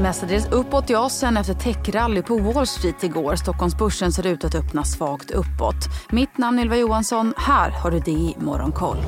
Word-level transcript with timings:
mestadels 0.00 0.48
uppåt 0.52 0.90
i 0.90 0.94
Asien 0.94 1.36
efter 1.36 1.54
techrally 1.54 2.22
på 2.22 2.38
Wall 2.38 2.66
Street 2.66 3.04
igår. 3.04 3.36
Stockholmsbörsen 3.36 4.12
ser 4.12 4.26
ut 4.26 4.44
att 4.44 4.54
öppna 4.54 4.84
svagt 4.84 5.30
uppåt. 5.30 5.76
Mitt 6.10 6.38
namn 6.38 6.58
är 6.58 6.62
Ylva 6.62 6.76
Johansson. 6.76 7.34
Här 7.36 7.70
har 7.70 7.90
du 7.90 7.98
det 7.98 8.10
i 8.10 8.36
Morgonkoll. 8.38 8.98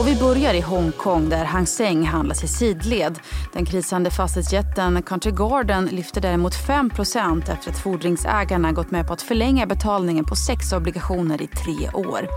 Och 0.00 0.08
vi 0.08 0.16
börjar 0.16 0.54
i 0.54 0.60
Hongkong 0.60 1.28
där 1.28 1.44
Hang 1.44 1.66
Seng 1.66 2.04
handlas 2.04 2.44
i 2.44 2.48
sidled. 2.48 3.18
Den 3.52 3.64
krisande 3.66 4.10
fastighetsjätten 4.10 5.02
Country 5.02 5.32
Garden 5.32 5.86
lyfter 5.86 6.20
däremot 6.20 6.54
5% 6.54 7.52
efter 7.52 7.70
att 7.70 7.78
fordringsägarna 7.78 8.72
gått 8.72 8.90
med 8.90 9.06
på 9.06 9.12
att 9.12 9.22
förlänga 9.22 9.66
betalningen 9.66 10.24
på 10.24 10.36
sex 10.36 10.72
obligationer 10.72 11.42
i 11.42 11.46
tre 11.46 11.90
år. 11.94 12.28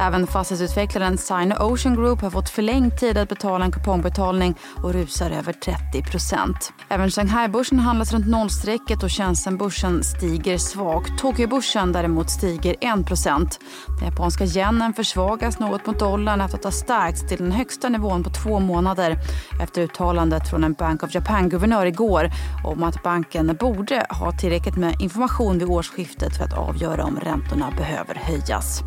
Även 0.00 0.26
fastighetsutvecklaren 0.26 1.18
Sino 1.18 1.54
Ocean 1.54 1.94
Group 1.94 2.20
har 2.20 2.30
fått 2.30 2.48
förlängd 2.48 2.98
tid 2.98 3.18
att 3.18 3.28
betala 3.28 3.64
en 3.64 3.72
kupongbetalning 3.72 4.54
och 4.82 4.92
rusar 4.92 5.30
över 5.30 5.52
30 5.52 6.72
Även 6.88 7.10
Shanghai-börsen 7.10 7.78
handlas 7.78 8.12
runt 8.12 8.28
nollstrecket 8.28 9.02
och 9.02 9.12
Shenzhen-börsen 9.12 10.04
stiger 10.04 10.58
svagt. 10.58 11.18
Tokyo-börsen 11.18 11.92
däremot 11.92 12.30
stiger 12.30 12.74
1% 12.74 13.58
Den 13.98 14.08
japanska 14.08 14.44
yenen 14.44 14.92
försvagas 14.92 15.58
något 15.58 15.86
mot 15.86 15.98
dollarn 15.98 16.40
efter 16.40 16.58
att 16.58 16.64
ha 16.64 16.70
stärkt 16.70 17.11
stärkts 17.12 17.28
till 17.28 17.38
den 17.38 17.52
högsta 17.52 17.88
nivån 17.88 18.24
på 18.24 18.30
två 18.30 18.60
månader 18.60 19.18
efter 19.60 19.82
uttalandet 19.82 20.50
från 20.50 20.64
en 20.64 20.72
Bank 20.72 21.02
of 21.02 21.14
Japan-guvernör 21.14 21.86
igår 21.86 22.30
om 22.64 22.82
att 22.82 23.02
banken 23.02 23.56
borde 23.60 24.06
ha 24.10 24.32
tillräckligt 24.32 24.76
med 24.76 25.00
information 25.00 25.58
vid 25.58 25.68
årsskiftet 25.68 26.36
för 26.36 26.44
att 26.44 26.58
avgöra 26.58 27.04
om 27.04 27.20
räntorna 27.20 27.70
behöver 27.76 28.14
höjas. 28.14 28.82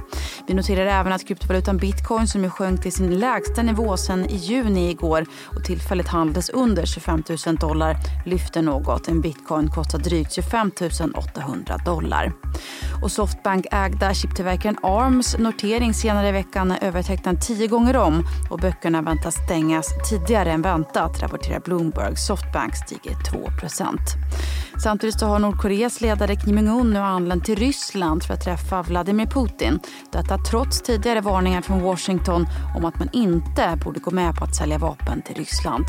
Vi 0.48 0.54
noterar 0.54 0.86
även 0.86 1.14
att 1.14 1.28
kryptovalutan 1.28 1.78
bitcoin 1.78 2.28
som 2.28 2.44
ju 2.44 2.50
sjönk 2.50 2.82
till 2.82 2.92
sin 2.92 3.20
lägsta 3.20 3.62
nivå 3.62 3.98
sedan 3.98 4.26
i 4.26 4.36
juni 4.36 4.90
igår 4.90 5.26
och 5.56 5.64
tillfälligt 5.64 6.08
handlades 6.08 6.50
under 6.50 6.86
25 6.86 7.24
000 7.46 7.56
dollar 7.56 7.96
lyfter 8.26 8.62
något. 8.62 9.08
En 9.08 9.22
bitcoin 9.22 9.70
kostar 9.70 10.00
drygt 10.00 10.34
25 10.34 10.72
800 11.16 11.78
dollar. 11.86 12.34
Och 13.04 13.12
Softbank-ägda 13.12 14.14
chiptillverkaren 14.14 14.78
Arms 14.84 15.38
notering 15.38 15.94
senare 15.94 16.30
i 16.30 16.32
veckan 16.32 16.72
är 16.72 16.84
övertecknad 16.84 17.42
tio 17.42 17.68
gånger 17.68 17.98
om 17.98 18.24
och 18.50 18.60
böckerna 18.60 19.02
väntas 19.02 19.36
stängas 19.46 19.88
tidigare 20.10 20.52
än 20.52 20.62
väntat, 20.62 21.22
rapporterar 21.22 21.60
Bloomberg. 21.60 22.16
Softbank 22.16 22.76
stiger 22.76 23.16
2% 23.16 23.98
Samtidigt 24.78 25.22
har 25.22 25.40
Nordkoreas 25.40 26.02
ledare 26.02 26.36
Kim 26.36 26.58
Jong-Un 26.58 26.94
nu 26.94 27.00
anlänt 27.00 27.46
till 27.46 27.56
Ryssland 27.56 28.24
för 28.24 28.34
att 28.34 28.42
träffa 28.42 28.82
Vladimir 28.82 29.26
Putin. 29.26 29.80
Detta 30.12 30.35
trots 30.38 30.82
tidigare 30.82 31.22
varningar 31.22 31.62
från 31.62 31.82
Washington 31.82 32.48
om 32.76 32.86
att 32.86 33.00
man 33.00 33.10
inte 33.14 33.80
borde 33.84 34.00
gå 34.00 34.12
med 34.12 34.36
på 34.36 34.44
att 34.44 34.56
sälja 34.56 34.78
vapen 34.78 35.22
till 35.22 35.36
Ryssland. 35.36 35.86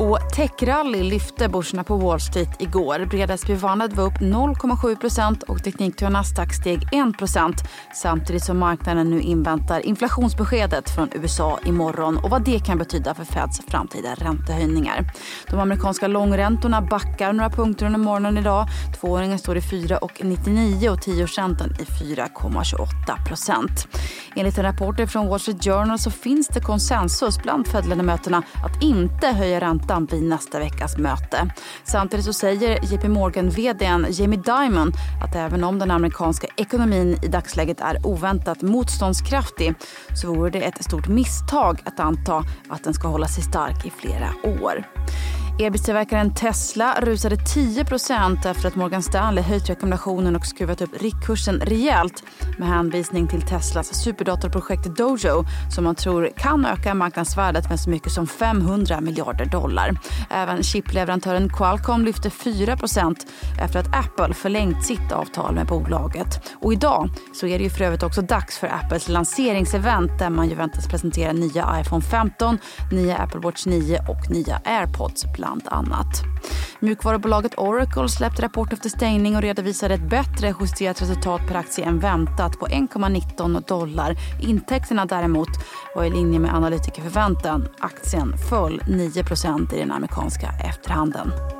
Och 0.00 0.18
techrally 0.36 1.02
lyfte 1.02 1.48
börserna 1.48 1.84
på 1.84 1.96
Wall 1.96 2.20
Street 2.20 2.48
igår. 2.58 3.06
Breda 3.10 3.36
SP 3.42 3.50
var 3.62 4.00
upp 4.00 4.20
0,7% 4.20 5.44
och 5.44 5.64
teknikturen 5.64 6.12
Nasdaq 6.12 6.54
steg 6.54 6.80
1% 6.92 7.54
samtidigt 7.94 8.44
som 8.44 8.58
marknaden 8.58 9.10
nu 9.10 9.20
inväntar 9.20 9.86
inflationsbeskedet 9.86 10.90
från 10.90 11.08
USA 11.12 11.58
imorgon 11.64 12.16
och 12.16 12.30
vad 12.30 12.44
det 12.44 12.66
kan 12.66 12.78
betyda 12.78 13.14
för 13.14 13.24
Feds 13.24 13.60
framtida 13.68 14.14
räntehöjningar. 14.14 15.12
De 15.50 15.60
amerikanska 15.60 16.06
långräntorna 16.06 16.82
backar 16.82 17.32
några 17.32 17.50
punkter 17.50 17.86
under 17.86 17.98
morgonen 17.98 18.38
idag. 18.38 18.66
Tvååringen 19.00 19.38
står 19.38 19.56
i 19.56 19.60
4,99 19.60 20.88
och 20.88 21.02
tioårsräntan 21.02 21.70
i 21.70 21.84
4,28 21.84 23.86
Enligt 24.36 24.58
en 24.58 24.64
rapport 24.64 25.10
från 25.10 25.28
Wall 25.28 25.40
Street 25.40 25.64
Journal 25.64 25.98
så 25.98 26.10
finns 26.10 26.48
det 26.48 26.60
konsensus 26.60 27.42
bland 27.42 27.66
Fed-ledamöterna 27.66 28.42
att 28.64 28.82
inte 28.82 29.26
höja 29.26 29.59
räntan 29.60 30.06
vid 30.06 30.22
nästa 30.22 30.58
veckas 30.58 30.98
möte. 30.98 31.50
Samtidigt 31.84 32.24
så 32.26 32.32
säger 32.32 32.92
JP 32.92 33.08
Morgan-vdn 33.08 34.06
Jamie 34.10 34.40
Dimon 34.40 34.92
att 35.24 35.36
även 35.36 35.64
om 35.64 35.78
den 35.78 35.90
amerikanska 35.90 36.46
ekonomin 36.56 37.18
i 37.22 37.28
dagsläget 37.28 37.80
är 37.80 38.06
oväntat 38.06 38.62
motståndskraftig 38.62 39.74
så 40.14 40.34
vore 40.34 40.50
det 40.50 40.60
ett 40.60 40.84
stort 40.84 41.08
misstag 41.08 41.80
att 41.84 42.00
anta 42.00 42.44
att 42.68 42.84
den 42.84 42.94
ska 42.94 43.08
hålla 43.08 43.28
sig 43.28 43.44
stark 43.44 43.86
i 43.86 43.90
flera 43.90 44.28
år. 44.62 44.84
Elbilstillverkaren 45.64 46.34
Tesla 46.34 47.00
rusade 47.00 47.36
10% 47.36 48.50
efter 48.50 48.68
att 48.68 48.74
Morgan 48.74 49.02
Stanley 49.02 49.44
höjt 49.44 49.70
rekommendationen 49.70 50.36
och 50.36 50.46
skruvat 50.46 50.80
upp 50.80 51.02
riktkursen 51.02 51.60
rejält 51.60 52.22
med 52.58 52.68
hänvisning 52.68 53.28
till 53.28 53.42
Teslas 53.42 53.94
superdatorprojekt 54.04 54.96
Dojo 54.96 55.44
som 55.74 55.84
man 55.84 55.94
tror 55.94 56.30
kan 56.36 56.66
öka 56.66 56.94
marknadsvärdet 56.94 57.68
med 57.68 57.80
så 57.80 57.90
mycket 57.90 58.12
som 58.12 58.26
500 58.26 59.00
miljarder 59.00 59.44
dollar. 59.44 60.00
Även 60.30 60.62
chipleverantören 60.62 61.48
Qualcomm 61.48 62.04
lyfte 62.04 62.28
4% 62.28 63.16
efter 63.62 63.80
att 63.80 63.96
Apple 63.96 64.34
förlängt 64.34 64.84
sitt 64.84 65.12
avtal 65.12 65.54
med 65.54 65.66
bolaget. 65.66 66.52
Och 66.60 66.72
idag 66.72 67.08
så 67.34 67.46
är 67.46 67.58
det 67.58 67.64
ju 67.64 67.70
för 67.70 67.84
övrigt 67.84 68.02
också 68.02 68.22
dags 68.22 68.58
för 68.58 68.66
Apples 68.66 69.08
lanseringsevent 69.08 70.18
där 70.18 70.30
man 70.30 70.48
ju 70.48 70.54
väntas 70.54 70.88
presentera 70.88 71.32
nya 71.32 71.80
iPhone 71.80 72.02
15, 72.02 72.58
nya 72.92 73.16
Apple 73.16 73.40
Watch 73.40 73.66
9 73.66 73.98
och 74.08 74.30
nya 74.30 74.60
AirPods 74.64 75.24
bland 75.36 75.49
annat. 75.66 76.22
Mjukvarubolaget 76.80 77.58
Oracle 77.58 78.08
släppte 78.08 78.42
rapport 78.42 78.72
efter 78.72 78.88
stängning 78.88 79.36
och 79.36 79.42
redovisade 79.42 79.94
ett 79.94 80.10
bättre 80.10 80.54
justerat 80.60 81.02
resultat 81.02 81.40
per 81.48 81.54
aktie 81.54 81.84
än 81.84 81.98
väntat 81.98 82.58
på 82.58 82.66
1,19 82.66 83.68
dollar. 83.68 84.16
Intäkterna 84.42 85.06
däremot 85.06 85.48
var 85.94 86.04
i 86.04 86.10
linje 86.10 86.38
med 86.38 86.54
analytikerförväntan. 86.54 87.68
Aktien 87.78 88.34
föll 88.48 88.80
9% 88.80 89.74
i 89.74 89.78
den 89.78 89.92
amerikanska 89.92 90.48
efterhandeln. 90.68 91.59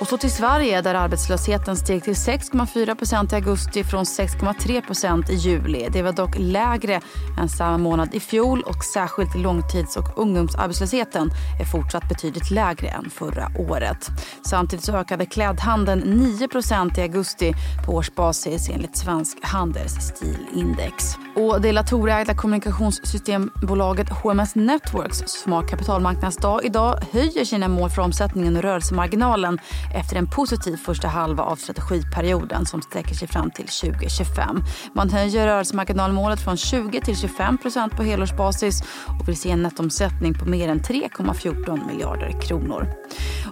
Och 0.00 0.06
så 0.06 0.18
till 0.18 0.30
Sverige 0.30 0.82
där 0.82 0.94
arbetslösheten 0.94 1.76
steg 1.76 2.04
till 2.04 2.14
6,4% 2.14 3.32
i 3.32 3.34
augusti 3.34 3.84
från 3.84 4.04
6,3% 4.04 5.30
i 5.30 5.34
juli. 5.34 5.88
Det 5.92 6.02
var 6.02 6.12
dock 6.12 6.38
lägre 6.38 7.00
än 7.40 7.48
samma 7.48 7.78
månad 7.78 8.14
i 8.14 8.20
fjol 8.20 8.62
och 8.62 8.84
särskilt 8.84 9.34
långtids 9.34 9.96
och 9.96 10.18
ungdomsarbetslösheten 10.18 11.30
är 11.60 11.64
fortsatt 11.64 12.08
betydligt 12.08 12.50
lägre 12.50 12.88
än 12.88 13.10
förra 13.10 13.50
året. 13.58 14.08
Samtidigt 14.46 14.84
så 14.84 14.96
ökade 14.96 15.26
klädhandeln 15.26 16.02
9% 16.02 16.98
i 16.98 17.02
augusti 17.02 17.52
på 17.86 17.92
årsbasis 17.92 18.68
enligt 18.68 18.96
Svensk 18.96 19.38
Handels 19.42 19.92
stilindex. 19.92 21.16
Och 21.34 21.60
det 21.60 21.72
Latour-ägda 21.72 22.34
kommunikationssystembolaget 22.34 24.08
HMS 24.08 24.54
Networks 24.54 25.22
som 25.26 25.52
har 25.52 25.68
kapitalmarknadsdag 25.68 26.64
idag 26.64 26.98
höjer 27.12 27.44
sina 27.44 27.68
mål 27.68 27.90
för 27.90 28.02
omsättningen 28.02 28.56
och 28.56 28.62
rörelsemarginalen 28.62 29.58
efter 29.94 30.16
en 30.16 30.30
positiv 30.30 30.76
första 30.76 31.08
halva 31.08 31.42
av 31.42 31.56
strategiperioden 31.56 32.66
som 32.66 32.82
sträcker 32.82 33.14
sig 33.14 33.28
fram 33.28 33.50
till 33.50 33.66
2025. 33.66 34.62
Man 34.94 35.10
höjer 35.10 35.46
rörelsemarginalmålet 35.46 36.40
från 36.40 36.56
20 36.56 37.00
till 37.00 37.16
25 37.16 37.58
procent 37.58 37.96
på 37.96 38.02
helårsbasis 38.02 38.82
och 39.20 39.28
vill 39.28 39.36
se 39.36 39.50
en 39.50 39.62
nettomsättning 39.62 40.34
på 40.34 40.44
mer 40.44 40.68
än 40.68 40.80
3,14 40.80 41.86
miljarder 41.86 42.40
kronor. 42.40 42.86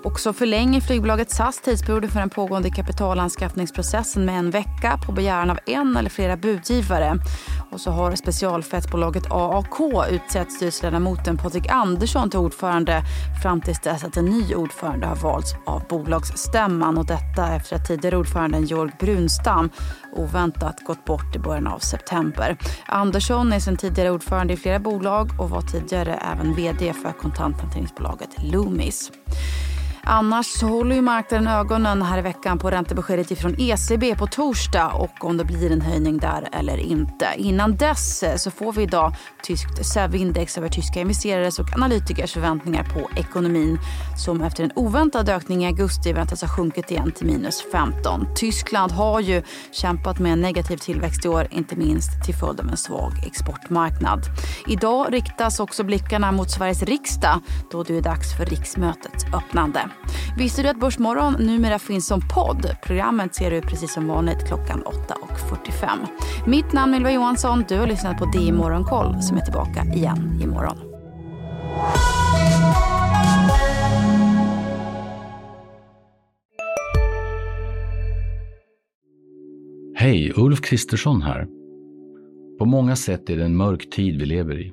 Och 0.04 0.20
så 0.20 0.32
förlänger 0.32 0.80
flygbolaget 0.80 1.30
SAS 1.30 1.60
tidsperioden 1.60 2.10
för 2.10 2.20
den 2.20 2.30
pågående 2.30 2.70
kapitalanskaffningsprocessen 2.70 4.24
med 4.24 4.38
en 4.38 4.50
vecka 4.50 4.98
på 5.06 5.12
begäran 5.12 5.50
av 5.50 5.58
en 5.66 5.96
eller 5.96 6.10
flera 6.10 6.36
budgivare. 6.36 7.18
Och 7.70 7.80
så 7.80 7.90
har 7.90 8.16
specialfettbolaget 8.16 9.30
AAK 9.30 9.80
utsett 10.10 10.52
styrelseledamoten 10.52 11.36
Patrik 11.36 11.70
Andersson 11.70 12.30
till 12.30 12.38
ordförande 12.38 13.02
fram 13.42 13.60
tills 13.60 13.80
dess 13.80 14.04
att 14.04 14.16
en 14.16 14.24
ny 14.24 14.54
ordförande 14.54 15.06
har 15.06 15.16
valts 15.16 15.54
av 15.66 15.82
bolagsstämman. 15.88 16.98
Och 16.98 17.06
detta 17.06 17.54
efter 17.54 17.76
att 17.76 17.86
tidigare 17.86 18.16
ordföranden 18.16 18.64
Georg 18.64 18.92
Brunstam 19.00 19.70
oväntat 20.12 20.84
gått 20.86 21.04
bort 21.04 21.36
i 21.36 21.38
början 21.38 21.66
av 21.66 21.78
september. 21.78 22.58
Andersson 22.86 23.52
är 23.52 23.60
sedan 23.60 23.76
tidigare 23.76 24.10
ordförande 24.10 24.52
i 24.52 24.56
flera 24.56 24.78
bolag 24.78 25.30
och 25.40 25.50
var 25.50 25.62
tidigare 25.62 26.14
även 26.14 26.54
vd 26.54 26.92
för 26.92 27.12
kontanthanteringsbolaget 27.12 28.30
Loomis. 28.42 29.10
Annars 30.10 30.46
så 30.46 30.66
håller 30.66 30.96
ju 30.96 31.02
marknaden 31.02 31.48
ögonen 31.48 32.02
här 32.02 32.18
i 32.18 32.22
veckan 32.22 32.58
på 32.58 32.70
räntebeskedet 32.70 33.38
från 33.38 33.54
ECB 33.58 34.14
på 34.14 34.26
torsdag 34.26 34.88
och 34.88 35.24
om 35.24 35.36
det 35.36 35.44
blir 35.44 35.72
en 35.72 35.80
höjning 35.80 36.18
där 36.18 36.48
eller 36.52 36.76
inte. 36.76 37.26
Innan 37.36 37.76
dess 37.76 38.22
eh, 38.22 38.36
så 38.36 38.50
får 38.50 38.72
vi 38.72 38.82
idag 38.82 39.14
tyskt 39.42 39.86
SEV-index 39.86 40.58
över 40.58 40.68
tyska 40.68 41.00
investerares 41.00 41.58
och 41.58 41.74
analytikers 41.74 42.32
förväntningar 42.32 42.84
på 42.84 43.20
ekonomin 43.20 43.78
som 44.24 44.42
efter 44.42 44.64
en 44.64 44.72
oväntad 44.74 45.28
ökning 45.28 45.64
i 45.64 45.66
augusti 45.66 46.12
väntas 46.12 46.42
ha 46.42 46.48
sjunkit 46.48 46.90
igen 46.90 47.12
till 47.12 47.26
minus 47.26 47.64
15. 47.72 48.26
Tyskland 48.34 48.92
har 48.92 49.20
ju 49.20 49.42
kämpat 49.72 50.18
med 50.18 50.32
en 50.32 50.40
negativ 50.40 50.76
tillväxt 50.76 51.24
i 51.24 51.28
år, 51.28 51.48
inte 51.50 51.76
minst 51.76 52.24
till 52.24 52.34
följd 52.34 52.60
av 52.60 52.68
en 52.68 52.76
svag 52.76 53.12
exportmarknad. 53.26 54.20
Idag 54.66 55.12
riktas 55.12 55.60
också 55.60 55.84
blickarna 55.84 56.32
mot 56.32 56.50
Sveriges 56.50 56.82
riksdag 56.82 57.40
då 57.70 57.82
det 57.82 57.96
är 57.96 58.02
dags 58.02 58.36
för 58.36 58.46
riksmötets 58.46 59.24
öppnande. 59.24 59.90
Visste 60.38 60.62
du 60.62 60.68
att 60.68 60.80
Börsmorgon 60.80 61.32
numera 61.38 61.78
finns 61.78 62.06
som 62.06 62.20
podd? 62.34 62.76
Programmet 62.82 63.34
ser 63.34 63.50
du 63.50 63.60
precis 63.60 63.92
som 63.92 64.08
vanligt 64.08 64.46
klockan 64.46 64.82
8.45. 64.84 65.88
Mitt 66.46 66.72
namn 66.72 66.94
är 66.94 66.98
Ylva 66.98 67.12
Johansson. 67.12 67.64
Du 67.68 67.78
har 67.78 67.86
lyssnat 67.86 68.18
på 68.18 68.24
DI 68.24 68.52
Morgonkoll 68.52 69.22
som 69.22 69.36
är 69.36 69.40
tillbaka 69.40 69.84
igen 69.94 70.40
imorgon. 70.42 70.78
Hej, 79.94 80.32
Ulf 80.36 80.60
Kristersson 80.60 81.22
här. 81.22 81.46
På 82.58 82.64
många 82.64 82.96
sätt 82.96 83.30
är 83.30 83.36
det 83.36 83.44
en 83.44 83.56
mörk 83.56 83.90
tid 83.90 84.20
vi 84.20 84.26
lever 84.26 84.60
i. 84.60 84.72